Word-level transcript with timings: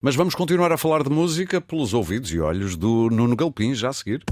Mas 0.00 0.14
vamos 0.14 0.36
continuar 0.36 0.70
a 0.70 0.78
falar 0.78 1.02
de 1.02 1.10
música 1.10 1.60
pelos 1.60 1.92
ouvidos 1.92 2.32
e 2.32 2.38
olhos 2.38 2.76
do 2.76 3.10
Nuno 3.10 3.34
Galpim, 3.34 3.74
já 3.74 3.88
a 3.88 3.92
seguir. 3.92 4.22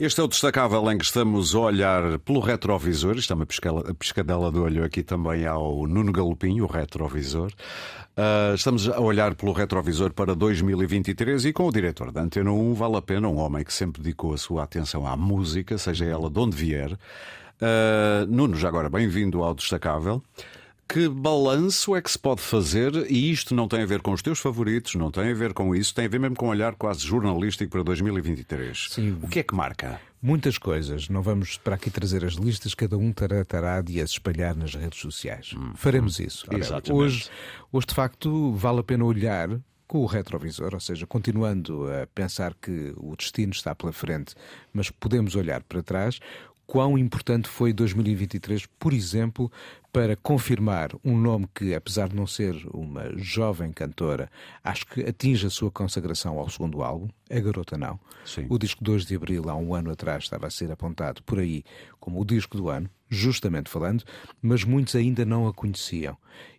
Este 0.00 0.22
é 0.22 0.24
o 0.24 0.26
destacável 0.26 0.90
em 0.90 0.96
que 0.96 1.04
estamos 1.04 1.54
a 1.54 1.58
olhar 1.58 2.18
pelo 2.20 2.40
retrovisor. 2.40 3.16
Isto 3.16 3.34
é 3.34 3.36
uma 3.36 3.46
piscadela 3.94 4.50
de 4.50 4.58
olho 4.58 4.82
aqui 4.82 5.02
também 5.02 5.44
ao 5.44 5.86
Nuno 5.86 6.10
Galopim, 6.10 6.62
o 6.62 6.66
retrovisor. 6.66 7.52
Uh, 8.16 8.54
estamos 8.54 8.88
a 8.88 8.98
olhar 8.98 9.34
pelo 9.34 9.52
retrovisor 9.52 10.14
para 10.14 10.34
2023 10.34 11.44
e 11.44 11.52
com 11.52 11.68
o 11.68 11.70
diretor 11.70 12.10
da 12.10 12.22
Antena 12.22 12.52
1 12.52 12.72
vale 12.72 12.96
a 12.96 13.02
pena, 13.02 13.28
um 13.28 13.36
homem 13.36 13.62
que 13.62 13.72
sempre 13.72 14.00
dedicou 14.00 14.32
a 14.32 14.38
sua 14.38 14.62
atenção 14.62 15.06
à 15.06 15.14
música, 15.14 15.76
seja 15.76 16.06
ela 16.06 16.30
de 16.30 16.38
onde 16.38 16.56
vier. 16.56 16.96
Uh, 17.60 18.24
Nuno, 18.28 18.56
já 18.56 18.68
agora, 18.68 18.88
bem-vindo 18.88 19.42
ao 19.42 19.54
Destacável. 19.54 20.22
Que 20.88 21.06
balanço 21.06 21.94
é 21.94 22.00
que 22.00 22.10
se 22.10 22.18
pode 22.18 22.40
fazer? 22.40 22.94
E 23.10 23.30
isto 23.30 23.54
não 23.54 23.68
tem 23.68 23.82
a 23.82 23.86
ver 23.86 24.00
com 24.00 24.12
os 24.12 24.22
teus 24.22 24.38
favoritos, 24.38 24.94
não 24.94 25.10
tem 25.10 25.30
a 25.30 25.34
ver 25.34 25.52
com 25.52 25.74
isso, 25.74 25.94
tem 25.94 26.06
a 26.06 26.08
ver 26.08 26.18
mesmo 26.18 26.34
com 26.34 26.46
um 26.46 26.48
olhar 26.48 26.74
quase 26.76 27.00
jornalístico 27.00 27.70
para 27.70 27.82
2023. 27.82 28.88
Sim. 28.90 29.18
O 29.22 29.28
que 29.28 29.40
é 29.40 29.42
que 29.42 29.54
marca? 29.54 30.00
Muitas 30.22 30.56
coisas. 30.56 31.08
Não 31.10 31.20
vamos 31.20 31.58
para 31.58 31.74
aqui 31.74 31.90
trazer 31.90 32.24
as 32.24 32.34
listas, 32.34 32.74
cada 32.74 32.96
um 32.96 33.12
terá 33.12 33.82
de 33.82 34.00
as 34.00 34.10
espalhar 34.10 34.56
nas 34.56 34.74
redes 34.74 34.98
sociais. 34.98 35.52
Hum, 35.54 35.72
Faremos 35.74 36.18
hum, 36.20 36.24
isso. 36.24 36.46
Ora, 36.48 36.94
hoje, 36.94 37.28
hoje, 37.70 37.86
de 37.86 37.94
facto, 37.94 38.52
vale 38.52 38.80
a 38.80 38.84
pena 38.84 39.04
olhar 39.04 39.50
com 39.86 39.98
o 39.98 40.06
retrovisor, 40.06 40.74
ou 40.74 40.80
seja, 40.80 41.06
continuando 41.06 41.86
a 41.90 42.06
pensar 42.06 42.54
que 42.54 42.92
o 42.96 43.16
destino 43.16 43.52
está 43.52 43.74
pela 43.74 43.92
frente, 43.92 44.34
mas 44.72 44.90
podemos 44.90 45.34
olhar 45.34 45.62
para 45.62 45.82
trás 45.82 46.20
quão 46.68 46.98
importante 46.98 47.48
foi 47.48 47.72
2023, 47.72 48.66
por 48.78 48.92
exemplo, 48.92 49.50
para 49.98 50.14
confirmar 50.14 50.90
um 51.04 51.18
nome 51.18 51.48
que, 51.52 51.74
apesar 51.74 52.08
de 52.08 52.14
não 52.14 52.24
ser 52.24 52.54
uma 52.72 53.10
jovem 53.16 53.72
cantora, 53.72 54.30
acho 54.62 54.86
que 54.86 55.00
atinge 55.00 55.44
a 55.44 55.50
sua 55.50 55.72
consagração 55.72 56.38
ao 56.38 56.48
segundo 56.48 56.84
álbum, 56.84 57.08
A 57.28 57.40
Garota 57.40 57.76
Não. 57.76 57.98
Sim. 58.24 58.46
O 58.48 58.56
disco 58.56 58.84
2 58.84 59.04
de 59.04 59.16
Abril, 59.16 59.50
há 59.50 59.56
um 59.56 59.74
ano 59.74 59.90
atrás, 59.90 60.22
estava 60.22 60.46
a 60.46 60.50
ser 60.50 60.70
apontado 60.70 61.20
por 61.24 61.40
aí 61.40 61.64
como 61.98 62.20
o 62.20 62.24
disco 62.24 62.56
do 62.56 62.68
ano, 62.68 62.88
justamente 63.10 63.68
falando, 63.68 64.04
mas 64.40 64.62
muitos 64.62 64.94
ainda 64.94 65.24
não 65.24 65.48
a 65.48 65.52
conheciam. 65.52 66.16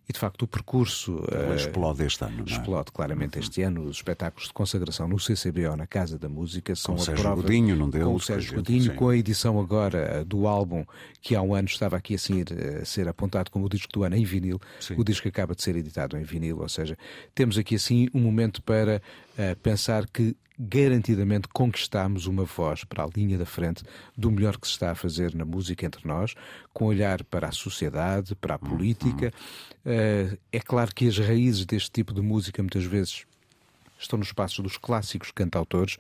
E 0.09 0.11
de 0.11 0.17
facto 0.17 0.41
o 0.41 0.47
percurso. 0.47 1.23
Ela 1.31 1.52
uh, 1.52 1.56
explode 1.56 2.03
este 2.03 2.23
ano. 2.23 2.39
É? 2.39 2.52
Explode 2.52 2.91
claramente 2.91 3.35
uhum. 3.35 3.44
este 3.44 3.61
ano. 3.61 3.83
Os 3.83 3.97
espetáculos 3.97 4.47
de 4.47 4.53
consagração 4.53 5.08
no 5.08 5.19
CCBO, 5.19 5.75
na 5.78 5.85
Casa 5.85 6.17
da 6.17 6.28
Música, 6.28 6.75
são 6.75 6.95
com 6.95 7.02
a 7.02 7.06
Sérgio 7.06 7.23
prova. 7.23 7.41
Godinho, 7.44 7.75
não 7.75 7.88
deu, 7.88 8.08
com 8.08 8.16
o 8.16 8.19
Sérgio 8.19 8.56
Godinho, 8.56 8.95
com 8.95 9.09
a 9.09 9.16
edição 9.16 9.59
agora 9.59 10.25
do 10.25 10.47
álbum, 10.47 10.83
que 11.22 11.35
há 11.35 11.41
um 11.44 11.53
ano 11.53 11.67
estava 11.67 11.95
aqui 11.95 12.16
assim 12.16 12.44
a 12.81 12.83
ser 12.85 13.08
apontado 13.08 13.28
como 13.52 13.66
o 13.66 13.69
disco 13.69 13.91
do 13.91 14.03
ano 14.03 14.16
em 14.16 14.23
vinil. 14.23 14.59
Sim. 14.80 14.95
O 14.97 15.03
disco 15.03 15.27
acaba 15.27 15.55
de 15.55 15.61
ser 15.61 15.75
editado 15.75 16.17
em 16.17 16.23
vinil, 16.23 16.59
ou 16.59 16.69
seja, 16.69 16.97
temos 17.33 17.58
aqui 17.58 17.75
assim 17.75 18.08
um 18.13 18.19
momento 18.19 18.61
para 18.61 19.02
uh, 19.33 19.55
pensar 19.61 20.08
que 20.08 20.35
garantidamente 20.59 21.47
conquistamos 21.47 22.25
uma 22.25 22.44
voz 22.44 22.83
para 22.83 23.05
a 23.05 23.09
linha 23.16 23.38
da 23.38 23.45
frente 23.45 23.81
do 24.17 24.30
melhor 24.30 24.57
que 24.57 24.67
se 24.67 24.73
está 24.73 24.91
a 24.91 24.95
fazer 24.95 25.33
na 25.33 25.45
música 25.45 25.85
entre 25.85 26.05
nós, 26.05 26.35
com 26.73 26.85
olhar 26.85 27.23
para 27.23 27.47
a 27.47 27.52
sociedade, 27.52 28.35
para 28.35 28.55
a 28.55 28.59
política. 28.59 29.31
Uhum. 29.85 30.38
É 30.52 30.59
claro 30.59 30.94
que 30.94 31.07
as 31.07 31.17
raízes 31.17 31.66
deste 31.66 31.89
tipo 31.89 32.13
de 32.13 32.22
música 32.22 32.61
muitas 32.61 32.83
vezes 32.83 33.25
estão 34.00 34.17
nos 34.17 34.31
passos 34.31 34.59
dos 34.59 34.78
clássicos 34.78 35.31
cantautores, 35.31 35.97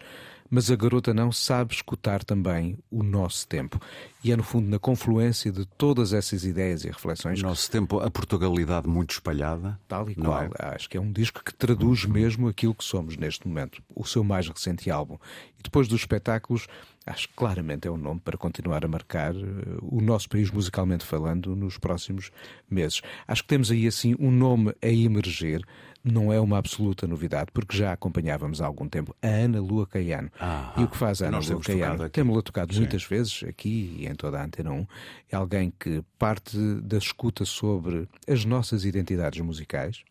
mas 0.49 0.71
a 0.71 0.75
garota 0.75 1.13
não 1.13 1.31
sabe 1.31 1.75
escutar 1.75 2.23
também 2.23 2.79
o 2.89 3.03
nosso 3.03 3.47
tempo. 3.47 3.79
E 4.23 4.31
é, 4.31 4.35
no 4.35 4.41
fundo, 4.41 4.67
na 4.67 4.79
confluência 4.79 5.51
de 5.51 5.65
todas 5.65 6.11
essas 6.11 6.43
ideias 6.43 6.83
e 6.83 6.87
reflexões. 6.87 7.39
O 7.39 7.43
nosso 7.43 7.69
tempo, 7.69 7.99
a 7.99 8.09
Portugalidade 8.09 8.87
muito 8.87 9.11
espalhada. 9.11 9.79
Tal 9.87 10.09
e 10.09 10.15
qual. 10.15 10.43
É? 10.43 10.49
Acho 10.75 10.89
que 10.89 10.97
é 10.97 11.01
um 11.01 11.11
disco 11.11 11.43
que 11.43 11.53
traduz 11.53 12.05
mesmo 12.05 12.47
aquilo 12.47 12.73
que 12.73 12.83
somos 12.83 13.15
neste 13.15 13.47
momento. 13.47 13.81
O 13.95 14.03
seu 14.05 14.23
mais 14.23 14.47
recente 14.47 14.89
álbum. 14.89 15.17
E 15.59 15.63
depois 15.63 15.87
dos 15.87 16.01
espetáculos, 16.01 16.67
acho 17.09 17.27
que 17.27 17.33
claramente 17.33 17.87
é 17.87 17.91
um 17.91 17.97
nome 17.97 18.19
para 18.19 18.37
continuar 18.37 18.85
a 18.85 18.87
marcar 18.87 19.35
uh, 19.35 19.79
o 19.81 19.99
nosso 19.99 20.29
país 20.29 20.51
musicalmente 20.51 21.03
falando 21.03 21.55
nos 21.55 21.77
próximos 21.77 22.31
meses. 22.69 23.01
Acho 23.27 23.41
que 23.41 23.49
temos 23.49 23.71
aí, 23.71 23.87
assim, 23.87 24.15
um 24.19 24.31
nome 24.31 24.73
a 24.81 24.87
emergir 24.87 25.65
não 26.03 26.31
é 26.31 26.39
uma 26.39 26.57
absoluta 26.57 27.05
novidade, 27.05 27.51
porque 27.53 27.75
já 27.75 27.91
acompanhávamos 27.91 28.61
há 28.61 28.65
algum 28.65 28.87
tempo 28.87 29.13
a 29.21 29.27
Ana 29.27 29.59
Lua 29.59 29.85
Caiano. 29.85 30.31
Ah, 30.39 30.73
e 30.77 30.83
o 30.83 30.87
que 30.87 30.95
faz 30.95 31.21
a 31.21 31.27
Ana 31.27 31.39
Lua 31.39 31.61
Caiano, 31.61 32.09
temos-la 32.09 32.41
tocado 32.41 32.73
Sim. 32.73 32.81
muitas 32.81 33.03
vezes 33.03 33.43
aqui 33.43 33.97
e 33.99 34.07
em 34.07 34.15
toda 34.15 34.39
a 34.39 34.45
Antena 34.45 34.71
1, 34.71 34.87
é 35.31 35.35
alguém 35.35 35.73
que 35.77 36.01
parte 36.17 36.57
da 36.81 36.97
escuta 36.97 37.43
sobre 37.43 38.07
as 38.27 38.45
nossas 38.45 38.85
identidades 38.85 39.41
musicais, 39.41 40.03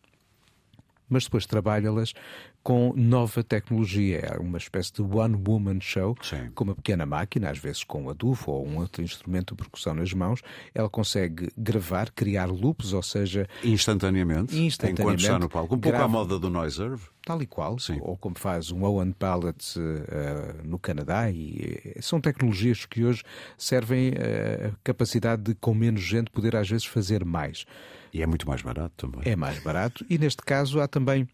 mas 1.09 1.23
depois 1.23 1.45
trabalha-las 1.45 2.13
com 2.61 2.93
nova 2.95 3.43
tecnologia. 3.43 4.19
É 4.19 4.37
uma 4.39 4.57
espécie 4.57 4.93
de 4.93 5.01
one-woman 5.01 5.79
show, 5.81 6.15
Sim. 6.21 6.49
com 6.53 6.65
uma 6.65 6.75
pequena 6.75 7.05
máquina, 7.05 7.49
às 7.49 7.57
vezes 7.57 7.83
com 7.83 8.03
um 8.03 8.09
adufo 8.09 8.51
ou 8.51 8.67
um 8.67 8.77
outro 8.77 9.01
instrumento 9.01 9.55
de 9.55 9.63
percussão 9.63 9.93
nas 9.93 10.13
mãos. 10.13 10.41
Ela 10.73 10.89
consegue 10.89 11.49
gravar, 11.57 12.11
criar 12.11 12.45
loops, 12.45 12.93
ou 12.93 13.01
seja... 13.01 13.47
Instantaneamente, 13.63 14.57
instantaneamente 14.57 15.01
enquanto 15.01 15.19
está 15.19 15.39
no 15.39 15.49
palco. 15.49 15.75
Um 15.75 15.79
pouco 15.79 15.97
grava, 15.97 16.05
à 16.05 16.07
moda 16.07 16.37
do 16.37 16.49
Noiserve. 16.49 17.03
Tal 17.29 17.43
e 17.43 17.45
qual. 17.45 17.77
Sim. 17.77 17.99
Ou 18.01 18.17
como 18.17 18.39
faz 18.39 18.71
um 18.71 18.83
Owen 18.83 19.11
Pallet 19.11 19.77
uh, 19.77 20.67
no 20.67 20.79
Canadá. 20.79 21.29
E, 21.29 21.93
uh, 21.95 22.01
são 22.01 22.19
tecnologias 22.19 22.87
que 22.87 23.05
hoje 23.05 23.21
servem 23.55 24.09
uh, 24.09 24.69
a 24.69 24.71
capacidade 24.83 25.43
de, 25.43 25.53
com 25.53 25.75
menos 25.75 26.01
gente, 26.01 26.31
poder 26.31 26.55
às 26.55 26.67
vezes 26.67 26.87
fazer 26.87 27.23
mais. 27.23 27.67
E 28.11 28.23
é 28.23 28.25
muito 28.25 28.47
mais 28.47 28.63
barato 28.63 28.95
também. 28.97 29.31
É 29.31 29.35
mais 29.35 29.59
barato. 29.59 30.03
E 30.09 30.17
neste 30.17 30.41
caso 30.41 30.81
há 30.81 30.87
também 30.87 31.29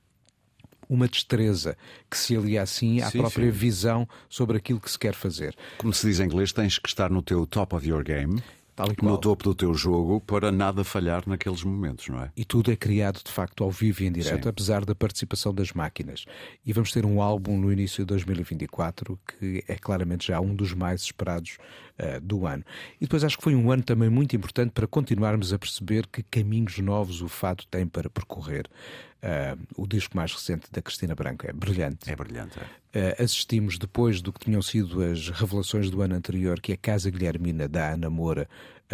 uma 0.90 1.08
destreza 1.08 1.78
que 2.12 2.18
se 2.18 2.36
alia 2.36 2.62
assim 2.62 3.00
à 3.00 3.10
sim, 3.10 3.20
própria 3.20 3.50
sim. 3.50 3.58
visão 3.58 4.06
sobre 4.28 4.58
aquilo 4.58 4.82
que 4.82 4.92
se 4.92 5.00
quer 5.00 5.14
fazer. 5.14 5.56
Como 5.78 5.94
se 5.94 6.08
diz 6.08 6.20
em 6.20 6.26
inglês, 6.26 6.52
tens 6.52 6.78
que 6.78 6.90
estar 6.90 7.10
no 7.10 7.22
teu 7.22 7.48
top 7.48 7.74
of 7.74 7.88
your 7.88 8.04
game. 8.04 8.44
No 9.02 9.18
topo 9.18 9.44
do 9.44 9.56
teu 9.56 9.74
jogo 9.74 10.20
para 10.20 10.52
nada 10.52 10.84
falhar 10.84 11.24
naqueles 11.26 11.64
momentos, 11.64 12.10
não 12.10 12.22
é? 12.22 12.32
E 12.36 12.44
tudo 12.44 12.72
é 12.72 12.76
criado 12.76 13.22
de 13.24 13.32
facto 13.32 13.64
ao 13.64 13.72
vivo 13.72 14.04
e 14.04 14.08
em 14.08 14.12
direto, 14.12 14.44
Sim. 14.44 14.50
apesar 14.50 14.84
da 14.84 14.94
participação 14.94 15.54
das 15.54 15.72
máquinas. 15.72 16.26
E 16.66 16.74
vamos 16.74 16.92
ter 16.92 17.06
um 17.06 17.22
álbum 17.22 17.58
no 17.58 17.72
início 17.72 18.04
de 18.04 18.08
2024 18.08 19.18
que 19.28 19.64
é 19.68 19.76
claramente 19.76 20.28
já 20.28 20.42
um 20.42 20.54
dos 20.54 20.74
mais 20.74 21.02
esperados 21.02 21.58
uh, 22.00 22.20
do 22.20 22.46
ano. 22.46 22.64
E 23.00 23.06
depois 23.06 23.24
acho 23.24 23.38
que 23.38 23.44
foi 23.44 23.56
um 23.56 23.72
ano 23.72 23.84
também 23.84 24.10
muito 24.10 24.36
importante 24.36 24.72
para 24.72 24.88
continuarmos 24.88 25.54
a 25.54 25.60
perceber 25.60 26.08
que 26.08 26.22
caminhos 26.24 26.78
novos 26.80 27.22
o 27.22 27.30
fado 27.30 27.64
tem 27.72 27.88
para 27.88 28.10
percorrer. 28.10 28.68
Uh, 29.26 29.60
o 29.76 29.88
disco 29.88 30.16
mais 30.16 30.32
recente 30.32 30.68
da 30.72 30.84
Cristina 30.84 31.16
Branco 31.16 31.48
é 31.48 31.52
brilhante. 31.52 32.12
É 32.12 32.16
brilhante. 32.16 32.60
É. 32.94 33.10
Uh, 33.20 33.24
assistimos, 33.24 33.80
depois 33.80 34.22
do 34.22 34.32
que 34.32 34.40
tinham 34.40 34.62
sido 34.62 35.02
as 35.02 35.30
revelações 35.30 35.90
do 35.90 36.00
ano 36.04 36.14
anterior, 36.14 36.60
que 36.62 36.74
a 36.74 36.78
Casa 36.78 37.10
Guilhermina 37.10 37.68
da 37.68 37.94
Ana 37.94 38.08
Moura 38.08 38.48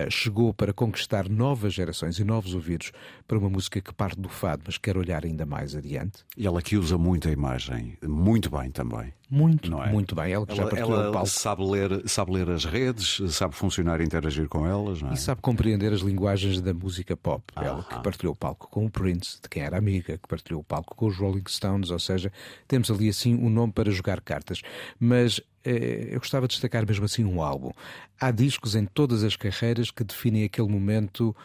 chegou 0.10 0.54
para 0.54 0.74
conquistar 0.74 1.30
novas 1.30 1.74
gerações 1.74 2.18
e 2.20 2.24
novos 2.24 2.54
ouvidos 2.54 2.92
para 3.28 3.38
uma 3.38 3.50
música 3.50 3.82
que 3.82 3.94
parte 3.94 4.20
do 4.20 4.30
fado, 4.30 4.64
mas 4.66 4.78
quer 4.78 4.98
olhar 4.98 5.26
ainda 5.26 5.46
mais 5.46 5.76
adiante. 5.76 6.24
E 6.38 6.46
ela 6.48 6.62
que 6.62 6.78
usa 6.78 6.98
muito 6.98 7.28
a 7.28 7.32
imagem, 7.32 7.98
muito 8.02 8.50
bem 8.50 8.72
também. 8.72 9.14
Muito, 9.32 9.82
é? 9.82 9.90
muito 9.90 10.14
bem. 10.14 10.34
Ela 10.34 10.46
que 10.46 10.60
ela, 10.60 10.78
ela. 10.78 11.26
Sabe 11.26 11.64
ler, 11.64 12.04
sabe 12.06 12.34
ler 12.34 12.50
as 12.50 12.66
redes, 12.66 13.22
sabe 13.34 13.56
funcionar 13.56 14.02
e 14.02 14.04
interagir 14.04 14.50
com 14.50 14.68
elas. 14.68 15.02
É? 15.02 15.14
E 15.14 15.18
sabe 15.18 15.42
compreender 15.42 15.94
as 15.94 16.02
linguagens 16.02 16.60
da 16.60 16.74
música 16.74 17.16
pop. 17.16 17.42
Ah, 17.56 17.64
ela 17.64 17.84
que 17.84 18.04
partilhou 18.04 18.34
o 18.34 18.36
palco 18.36 18.68
com 18.70 18.86
o 18.86 18.90
Prince, 18.90 19.40
de 19.42 19.48
quem 19.48 19.64
era 19.64 19.78
amiga, 19.78 20.18
que 20.18 20.28
partilhou 20.28 20.60
o 20.60 20.64
palco 20.66 20.94
com 20.96 21.08
os 21.08 21.18
Rolling 21.18 21.44
Stones, 21.48 21.92
ou 21.92 22.00
seja, 22.00 22.30
temos 22.68 22.92
ali 22.92 23.08
assim 23.08 23.34
um 23.34 23.50
nome 23.50 23.72
para 23.72 23.90
jogar 23.90 24.20
cartas. 24.20 24.62
Mas 25.00 25.40
eh, 25.61 25.61
eu 25.64 26.20
gostava 26.20 26.48
de 26.48 26.54
destacar 26.54 26.86
mesmo 26.86 27.06
assim 27.06 27.24
um 27.24 27.42
álbum. 27.42 27.72
Há 28.20 28.32
discos 28.32 28.76
em 28.76 28.86
todas 28.86 29.24
as 29.24 29.36
carreiras 29.36 29.92
que 29.92 30.04
definem 30.04 30.44
aquele 30.44 30.68
momento 30.68 31.36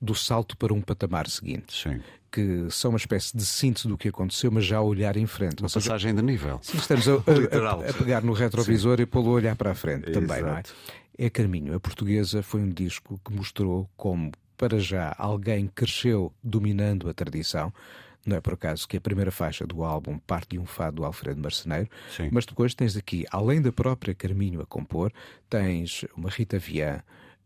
do 0.00 0.14
salto 0.14 0.56
para 0.56 0.72
um 0.72 0.80
patamar 0.80 1.28
seguinte. 1.28 1.82
Sim 1.82 2.00
que 2.34 2.66
são 2.68 2.90
uma 2.90 2.96
espécie 2.96 3.36
de 3.36 3.46
síntese 3.46 3.86
do 3.86 3.96
que 3.96 4.08
aconteceu, 4.08 4.50
mas 4.50 4.64
já 4.64 4.78
a 4.78 4.82
olhar 4.82 5.16
em 5.16 5.24
frente. 5.24 5.62
Uma 5.62 5.68
seja, 5.68 5.90
passagem 5.90 6.12
de 6.12 6.20
nível. 6.20 6.58
Sim, 6.62 6.78
estamos 6.78 7.06
a, 7.06 7.12
a, 7.12 7.90
a 7.90 7.92
pegar 7.92 8.24
no 8.24 8.32
retrovisor 8.32 8.96
sim. 8.96 9.04
e 9.04 9.06
pô-lo 9.06 9.30
a 9.30 9.34
olhar 9.34 9.54
para 9.54 9.70
a 9.70 9.74
frente 9.74 10.10
também, 10.10 10.38
Exato. 10.38 10.44
não 10.44 10.56
é? 10.56 11.26
É 11.26 11.30
Carminho, 11.30 11.76
a 11.76 11.78
portuguesa 11.78 12.42
foi 12.42 12.60
um 12.60 12.70
disco 12.70 13.20
que 13.24 13.32
mostrou 13.32 13.88
como, 13.96 14.32
para 14.56 14.80
já, 14.80 15.14
alguém 15.16 15.70
cresceu 15.72 16.32
dominando 16.42 17.08
a 17.08 17.14
tradição. 17.14 17.72
Não 18.26 18.36
é 18.36 18.40
por 18.40 18.54
acaso 18.54 18.88
que 18.88 18.96
a 18.96 19.00
primeira 19.00 19.30
faixa 19.30 19.66
do 19.66 19.84
álbum 19.84 20.18
parte 20.18 20.50
de 20.50 20.58
um 20.58 20.64
fado 20.64 20.96
do 20.96 21.04
Alfredo 21.04 21.40
Marceneiro, 21.40 21.88
Sim. 22.16 22.28
mas 22.32 22.46
depois 22.46 22.74
tens 22.74 22.96
aqui, 22.96 23.24
além 23.30 23.60
da 23.60 23.70
própria 23.70 24.14
Carminho 24.14 24.60
a 24.60 24.66
compor, 24.66 25.12
tens 25.48 26.04
uma 26.16 26.30
Rita 26.30 26.58
Vian, 26.58 27.02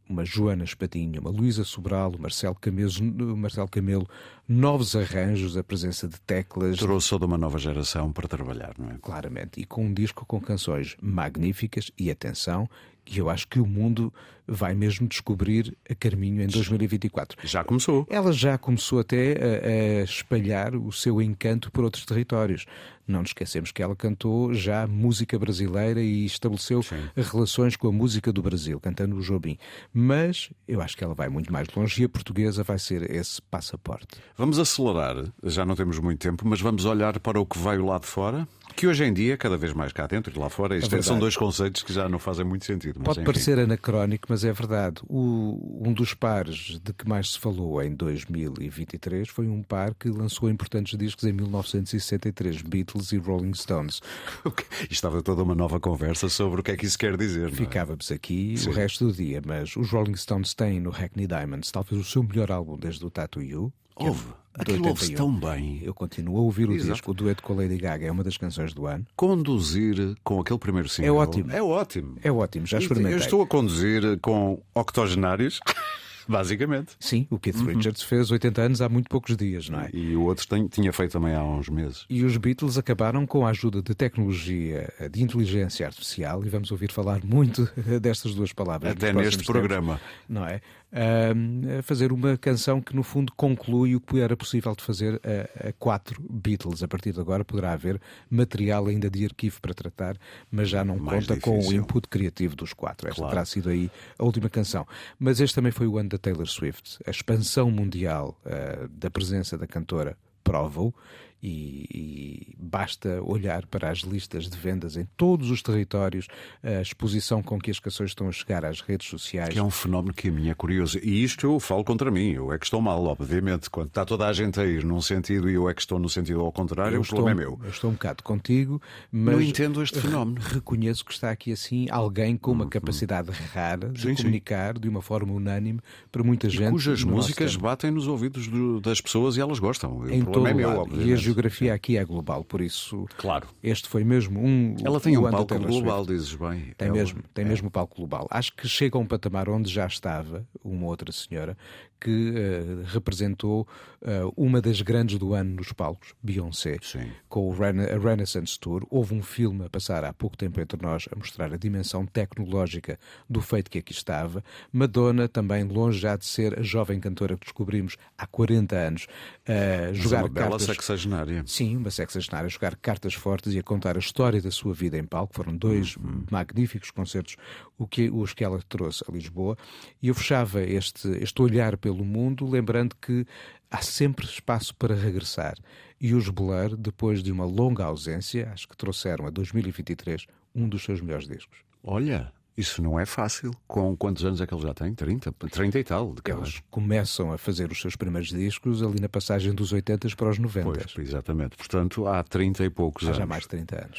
uma 0.08 0.25
Joana 0.25 0.64
Espadinha, 0.64 1.20
uma 1.20 1.30
Luísa 1.30 1.64
Sobral, 1.64 2.12
o 2.12 2.20
Marcelo 2.20 2.54
Camelo, 2.54 3.36
Marcelo 3.36 3.69
Camelo, 3.69 4.08
novos 4.48 4.96
arranjos, 4.96 5.56
a 5.56 5.62
presença 5.62 6.08
de 6.08 6.19
teclas. 6.20 6.78
Trouxe 6.78 7.10
toda 7.10 7.26
uma 7.26 7.36
nova 7.36 7.58
geração 7.58 8.10
para 8.10 8.26
trabalhar, 8.26 8.74
não 8.78 8.90
é? 8.90 8.98
Claramente. 9.02 9.60
E 9.60 9.66
com 9.66 9.84
um 9.84 9.92
disco 9.92 10.24
com 10.24 10.40
canções 10.40 10.96
magníficas 11.02 11.90
e 11.98 12.10
atenção, 12.10 12.69
que 13.04 13.20
eu 13.20 13.28
acho 13.28 13.46
que 13.48 13.60
o 13.60 13.66
mundo 13.66 14.12
vai 14.48 14.74
mesmo 14.74 15.06
descobrir 15.06 15.76
a 15.88 15.94
Carminho 15.94 16.42
em 16.42 16.46
2024. 16.46 17.38
Já 17.44 17.62
começou. 17.62 18.06
Ela 18.08 18.32
já 18.32 18.56
começou 18.56 19.00
até 19.00 19.32
a, 19.32 20.00
a 20.00 20.04
espalhar 20.04 20.74
o 20.74 20.90
seu 20.90 21.20
encanto 21.20 21.70
por 21.70 21.84
outros 21.84 22.04
territórios. 22.04 22.64
Não 23.06 23.20
nos 23.20 23.30
esquecemos 23.30 23.72
que 23.72 23.82
ela 23.82 23.96
cantou 23.96 24.52
já 24.52 24.86
música 24.86 25.38
brasileira 25.38 26.00
e 26.02 26.26
estabeleceu 26.26 26.82
Sim. 26.82 26.96
relações 27.16 27.74
com 27.74 27.88
a 27.88 27.92
música 27.92 28.30
do 28.30 28.42
Brasil, 28.42 28.78
cantando 28.78 29.16
o 29.16 29.22
Jobim. 29.22 29.56
Mas 29.94 30.50
eu 30.66 30.82
acho 30.82 30.94
que 30.94 31.02
ela 31.02 31.14
vai 31.14 31.30
muito 31.30 31.50
mais 31.50 31.68
longe 31.74 32.02
e 32.02 32.04
a 32.04 32.08
portuguesa 32.08 32.62
vai 32.62 32.78
ser 32.78 33.10
esse 33.10 33.40
passaporte. 33.40 34.18
Vamos 34.36 34.58
acelerar, 34.58 35.24
já 35.42 35.64
não 35.64 35.74
temos 35.74 35.98
muito 35.98 36.20
tempo, 36.20 36.46
mas 36.46 36.60
vamos 36.60 36.84
olhar 36.84 37.18
para 37.18 37.40
o 37.40 37.46
que 37.46 37.58
veio 37.58 37.86
lá 37.86 37.98
de 37.98 38.06
fora 38.06 38.46
que 38.78 38.86
hoje 38.86 39.04
em 39.04 39.12
dia, 39.12 39.36
cada 39.36 39.56
vez 39.56 39.72
mais 39.72 39.92
cá 39.92 40.06
dentro 40.06 40.32
e 40.32 40.38
lá 40.38 40.48
fora, 40.48 40.76
isto 40.76 40.94
é 40.94 41.02
são 41.02 41.18
dois 41.18 41.36
conceitos 41.36 41.82
que 41.82 41.92
já 41.92 42.08
não 42.08 42.20
fazem 42.20 42.44
muito 42.44 42.64
sentido. 42.64 43.00
Pode 43.00 43.24
parecer 43.24 43.58
anacrónico, 43.58 44.28
mas 44.30 44.38
é 44.44 44.52
verdade. 44.52 45.00
O, 45.08 45.81
um 45.87 45.93
dos 45.93 46.14
pares 46.14 46.79
de 46.82 46.93
que 46.93 47.08
mais 47.08 47.32
se 47.32 47.38
falou 47.38 47.82
em 47.82 47.94
2023 47.94 49.29
foi 49.29 49.49
um 49.49 49.62
par 49.62 49.94
que 49.94 50.08
lançou 50.08 50.50
importantes 50.50 50.99
discos 50.99 51.25
em 51.25 51.32
1963, 51.32 52.62
Beatles 52.62 53.12
e 53.12 53.19
Rolling 53.19 53.55
Stones. 53.55 54.00
Estava 54.90 55.23
toda 55.23 55.43
uma 55.43 55.55
nova 55.55 55.81
conversa 55.81 56.29
sobre 56.29 56.61
o 56.61 56.64
que 56.64 56.73
é 56.73 56.76
que 56.76 56.87
isso 56.87 56.99
quer 56.99 57.17
dizer. 57.17 57.49
É? 57.49 57.52
Ficávamos 57.52 58.11
aqui 58.11 58.56
Sim. 58.56 58.70
o 58.70 58.73
resto 58.73 59.06
do 59.06 59.12
dia, 59.12 59.43
mas 59.44 59.76
os 59.76 59.90
Rolling 59.90 60.17
Stones 60.17 60.55
têm 60.55 60.81
no 60.81 60.91
Hackney 60.91 61.26
Diamonds 61.26 61.70
talvez 61.70 62.00
o 62.00 62.05
seu 62.05 62.23
melhor 62.23 62.50
álbum 62.50 62.76
desde 62.76 63.05
o 63.05 63.11
Tattoo 63.11 63.43
You. 63.43 63.73
Houve. 63.98 64.38
Aquilo 64.58 64.88
ouve-se 64.88 65.14
tão 65.14 65.32
bem. 65.32 65.80
Eu 65.84 65.94
continuo 65.94 66.36
a 66.36 66.40
ouvir 66.40 66.68
o 66.68 66.72
Exato. 66.72 66.92
disco. 66.92 67.10
O 67.12 67.14
dueto 67.14 67.42
com 67.42 67.52
a 67.52 67.56
Lady 67.56 67.76
Gaga 67.76 68.06
é 68.06 68.10
uma 68.10 68.24
das 68.24 68.36
canções 68.36 68.74
do 68.74 68.86
ano. 68.86 69.06
Conduzir 69.14 70.16
com 70.24 70.40
aquele 70.40 70.58
primeiro 70.58 70.88
single. 70.88 71.14
É 71.14 71.18
ótimo. 71.18 71.52
É 71.52 71.62
ótimo. 71.62 72.16
É 72.24 72.32
ótimo, 72.32 72.66
já 72.66 72.78
experimentei. 72.78 73.14
Eu 73.14 73.20
estou 73.20 73.40
a 73.40 73.46
conduzir 73.46 74.18
com 74.20 74.60
octogenários. 74.74 75.60
Basicamente. 76.28 76.92
Sim, 77.00 77.26
o 77.30 77.38
Keith 77.38 77.56
uhum. 77.56 77.64
Richards 77.68 78.02
fez 78.02 78.30
80 78.30 78.60
anos 78.60 78.82
há 78.82 78.88
muito 78.88 79.08
poucos 79.08 79.34
dias, 79.34 79.70
não 79.70 79.80
é? 79.80 79.88
E 79.94 80.14
o 80.14 80.24
outro 80.24 80.46
tem, 80.46 80.68
tinha 80.68 80.92
feito 80.92 81.12
também 81.12 81.34
há 81.34 81.42
uns 81.42 81.70
meses. 81.70 82.04
E 82.10 82.22
os 82.22 82.36
Beatles 82.36 82.76
acabaram 82.76 83.26
com 83.26 83.46
a 83.46 83.50
ajuda 83.50 83.80
de 83.80 83.94
tecnologia 83.94 84.92
de 85.10 85.22
inteligência 85.22 85.86
artificial, 85.86 86.44
e 86.44 86.50
vamos 86.50 86.70
ouvir 86.70 86.92
falar 86.92 87.24
muito 87.24 87.66
destas 87.98 88.34
duas 88.34 88.52
palavras. 88.52 88.92
Até 88.92 89.10
neste 89.10 89.42
programa. 89.42 89.94
Tempos, 89.94 90.12
não 90.28 90.44
é? 90.44 90.60
A 90.90 91.82
fazer 91.82 92.12
uma 92.12 92.37
canção 92.37 92.81
que, 92.81 92.96
no 92.96 93.02
fundo, 93.02 93.32
conclui 93.37 93.94
o 93.94 94.00
que 94.00 94.20
era 94.20 94.37
possível 94.37 94.75
de 94.75 94.82
fazer 94.82 95.20
a, 95.23 95.69
a, 95.69 95.73
quatro 95.75 96.23
Beatles. 96.29 96.82
A 96.82 96.88
partir 96.88 97.12
de 97.12 97.20
agora 97.20 97.44
poderá 97.44 97.73
haver 97.73 98.00
material 98.31 98.87
ainda 98.87 99.11
de 99.11 99.25
arquivo 99.25 99.61
para 99.61 99.75
tratar, 99.75 100.17
mas 100.50 100.69
já 100.69 100.85
não 100.85 100.96
Mais 100.99 101.26
conta 101.26 101.35
difícil. 101.35 101.52
com 101.52 101.69
o 101.69 101.73
input 101.73 102.08
criativo 102.08 102.56
dos 102.56 102.73
quatro. 102.73 103.08
Esta 103.08 103.20
claro. 103.20 103.35
terá 103.35 103.44
sido 103.44 103.69
aí 103.69 103.90
a 104.19 104.25
última 104.25 104.49
canção. 104.49 104.87
Mas 105.19 105.40
este 105.40 105.55
também 105.55 105.73
foi 105.73 105.87
o 105.87 105.99
ano 105.99 106.08
da 106.08 106.19
Taylor 106.19 106.46
Swift. 106.46 106.99
A 107.06 107.11
expansão 107.11 107.70
mundial 107.70 108.38
uh, 108.44 108.88
da 108.88 109.11
presença 109.11 109.58
da 109.58 109.67
cantora 109.67 110.17
prova-o 110.43 110.94
e, 111.43 111.87
e, 111.90 112.56
basta 112.58 113.23
olhar 113.23 113.67
para 113.67 113.90
as 113.90 114.00
listas 114.00 114.49
de 114.49 114.56
vendas 114.56 114.96
em 114.96 115.06
todos 115.17 115.50
os 115.50 115.62
territórios, 115.62 116.26
a 116.62 116.81
exposição 116.81 117.43
com 117.43 117.58
que 117.58 117.70
as 117.70 117.79
canções 117.79 118.11
estão 118.11 118.29
a 118.29 118.32
chegar 118.32 118.64
às 118.64 118.81
redes 118.81 119.08
sociais. 119.08 119.50
Que 119.50 119.58
é 119.58 119.62
um 119.62 119.70
fenómeno 119.70 120.12
que 120.12 120.29
a 120.29 120.32
mim 120.32 120.49
é 120.49 120.55
curioso. 120.55 120.99
E 121.02 121.23
isto 121.23 121.46
eu 121.46 121.61
falo 121.61 121.85
contra 121.85 122.11
mim, 122.11 122.32
eu 122.32 122.52
é 122.52 122.58
que 122.58 122.64
estou 122.64 122.81
mal, 122.81 123.05
obviamente. 123.05 123.70
Quando 123.70 123.88
está 123.88 124.05
toda 124.05 124.26
a 124.26 124.32
gente 124.32 124.61
a 124.61 124.64
ir 124.67 124.85
num 124.85 125.00
sentido 125.00 125.49
e 125.49 125.55
eu 125.55 125.69
é 125.69 125.75
que 125.75 125.81
estou 125.81 125.99
no 125.99 126.08
sentido 126.08 126.40
ao 126.40 126.50
contrário, 126.50 126.96
eu 126.96 127.00
o 127.00 127.02
estou, 127.02 127.17
problema 127.17 127.43
é 127.43 127.44
meu. 127.44 127.61
Eu 127.62 127.70
estou 127.70 127.91
um 127.91 127.94
bocado 127.94 128.23
contigo, 128.23 128.82
mas. 129.11 129.34
Não 129.34 129.43
entendo 129.43 129.82
este 129.82 130.00
fenómeno. 130.00 130.41
Reconheço 130.41 131.05
que 131.05 131.12
está 131.12 131.31
aqui 131.31 131.52
assim 131.52 131.87
alguém 131.91 132.37
com 132.37 132.50
uma 132.52 132.64
uhum. 132.64 132.70
capacidade 132.70 133.31
rara 133.31 133.91
de 133.91 134.02
sim, 134.02 134.14
comunicar 134.14 134.75
sim. 134.75 134.81
de 134.81 134.88
uma 134.88 135.02
forma 135.02 135.32
unânime 135.32 135.81
para 136.11 136.23
muita 136.23 136.49
gente. 136.49 136.69
E 136.69 136.70
cujas 136.70 137.05
músicas 137.05 137.55
batem 137.56 137.91
nos 137.91 138.06
ouvidos 138.06 138.49
do, 138.49 138.81
das 138.81 139.00
pessoas 139.00 139.37
e 139.37 139.41
elas 139.41 139.58
gostam. 139.58 139.99
O 139.99 140.11
em 140.11 140.25
problema 140.25 140.50
é 140.50 140.55
meu, 140.55 140.81
obviamente. 140.81 141.27
A 141.28 141.32
geografia 141.32 141.75
aqui 141.75 141.96
é 141.96 142.04
global, 142.04 142.44
por 142.44 142.60
isso 142.60 143.06
claro. 143.16 143.48
este 143.62 143.88
foi 143.88 144.04
mesmo 144.04 144.40
um. 144.40 144.76
Ela 144.82 145.00
tem 145.00 145.16
um 145.16 145.30
palco 145.30 145.58
global, 145.58 146.06
dizes 146.06 146.34
bem. 146.34 146.72
Tem, 146.76 146.88
Ela, 146.88 146.96
mesmo, 146.96 147.22
tem 147.34 147.44
é. 147.44 147.48
mesmo 147.48 147.70
palco 147.70 147.96
global. 147.96 148.26
Acho 148.30 148.54
que 148.54 148.66
chega 148.69 148.96
a 148.96 149.00
um 149.00 149.06
patamar 149.06 149.48
onde 149.48 149.70
já 149.70 149.86
estava 149.86 150.46
uma 150.64 150.86
outra 150.86 151.12
senhora 151.12 151.56
que 152.00 152.30
uh, 152.30 152.84
representou 152.86 153.66
uh, 154.02 154.32
uma 154.36 154.60
das 154.60 154.80
grandes 154.80 155.18
do 155.18 155.34
ano 155.34 155.56
nos 155.56 155.72
palcos, 155.72 156.14
Beyoncé, 156.22 156.78
Sim. 156.82 157.10
com 157.28 157.48
o 157.48 157.52
Rena 157.52 157.86
Renaissance 157.98 158.58
Tour. 158.58 158.86
Houve 158.90 159.14
um 159.14 159.22
filme 159.22 159.64
a 159.64 159.68
passar 159.68 160.04
há 160.04 160.12
pouco 160.12 160.36
tempo 160.36 160.60
entre 160.60 160.80
nós 160.80 161.08
a 161.10 161.16
mostrar 161.16 161.52
a 161.52 161.56
dimensão 161.56 162.06
tecnológica 162.06 162.98
do 163.28 163.40
feito 163.40 163.70
que 163.70 163.78
aqui 163.78 163.92
estava. 163.92 164.42
Madonna, 164.72 165.28
também 165.28 165.64
longe 165.64 165.98
já 165.98 166.16
de 166.16 166.26
ser 166.26 166.58
a 166.58 166.62
jovem 166.62 167.00
cantora 167.00 167.36
que 167.36 167.44
descobrimos 167.44 167.96
há 168.16 168.26
40 168.26 168.76
anos, 168.76 169.06
uh, 169.48 169.94
jogar 169.94 170.24
uma 170.24 170.30
cartas... 170.30 170.44
bela 170.44 170.58
sexagenária. 170.58 171.42
Sim, 171.46 171.76
uma 171.76 171.90
sexagenária, 171.90 172.48
jogar 172.48 172.76
cartas 172.76 173.14
fortes 173.14 173.54
e 173.54 173.58
a 173.58 173.62
contar 173.62 173.96
a 173.96 174.00
história 174.00 174.40
da 174.40 174.50
sua 174.50 174.74
vida 174.74 174.96
em 174.98 175.04
palco. 175.04 175.34
Foram 175.34 175.56
dois 175.56 175.96
uhum. 175.96 176.24
magníficos 176.30 176.90
concertos 176.90 177.36
o 177.78 177.86
que, 177.86 178.10
os 178.10 178.34
que 178.34 178.44
ela 178.44 178.60
trouxe 178.68 179.04
a 179.08 179.12
Lisboa. 179.12 179.56
E 180.02 180.08
eu 180.08 180.14
fechava 180.14 180.62
este, 180.62 181.08
este 181.22 181.40
olhar 181.40 181.76
pelo 181.88 182.05
mundo, 182.05 182.46
lembrando 182.46 182.94
que 183.00 183.26
há 183.70 183.81
sempre 183.81 184.26
espaço 184.26 184.75
para 184.75 184.94
regressar. 184.94 185.56
E 185.99 186.12
os 186.12 186.29
Blur, 186.29 186.76
depois 186.76 187.23
de 187.23 187.32
uma 187.32 187.46
longa 187.46 187.85
ausência, 187.85 188.50
acho 188.52 188.69
que 188.69 188.76
trouxeram 188.76 189.26
a 189.26 189.31
2023 189.31 190.26
um 190.55 190.69
dos 190.69 190.85
seus 190.85 191.00
melhores 191.00 191.26
discos. 191.26 191.58
Olha, 191.82 192.31
isso 192.56 192.82
não 192.82 193.00
é 193.00 193.06
fácil. 193.06 193.52
Com 193.67 193.96
quantos 193.96 194.23
anos 194.23 194.40
é 194.43 194.46
que 194.46 194.55
ele 194.55 194.62
já 194.62 194.75
tem? 194.75 194.93
30? 194.93 195.32
30 195.32 195.79
e 195.79 195.85
tal. 195.85 196.14
De 196.14 196.20
Eles 196.31 196.62
começam 196.70 197.32
a 197.32 197.38
fazer 197.38 197.73
os 197.73 197.81
seus 197.81 197.96
primeiros 197.96 198.29
discos 198.29 198.82
ali 198.82 199.00
na 199.00 199.08
passagem 199.08 199.55
dos 199.55 199.73
80 199.73 200.08
para 200.14 200.29
os 200.29 200.38
90. 200.38 200.70
Pois, 200.70 201.08
exatamente. 201.08 201.56
Portanto, 201.56 202.06
há 202.06 202.23
30 202.23 202.64
e 202.64 202.70
poucos 202.70 203.05
há 203.05 203.06
anos. 203.08 203.19
Já 203.19 203.26
mais 203.26 203.44
de 203.44 203.49
30 203.49 203.76
anos. 203.76 203.96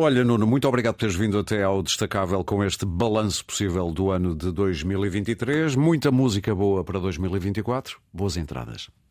Olha, 0.00 0.24
Nuno, 0.24 0.46
muito 0.46 0.68
obrigado 0.68 0.94
por 0.94 1.00
teres 1.00 1.16
vindo 1.16 1.36
até 1.40 1.64
ao 1.64 1.82
Destacável 1.82 2.44
com 2.44 2.62
este 2.62 2.86
balanço 2.86 3.44
possível 3.44 3.90
do 3.90 4.12
ano 4.12 4.32
de 4.32 4.52
2023. 4.52 5.74
Muita 5.74 6.12
música 6.12 6.54
boa 6.54 6.84
para 6.84 7.00
2024. 7.00 7.98
Boas 8.12 8.36
entradas. 8.36 8.88